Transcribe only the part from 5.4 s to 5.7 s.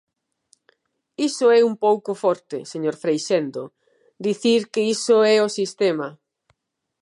o